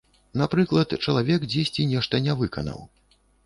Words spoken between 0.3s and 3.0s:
Напрыклад, чалавек дзесьці нешта не выканаў.